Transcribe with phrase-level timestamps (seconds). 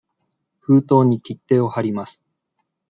[0.61, 2.23] 封筒に切手をはります。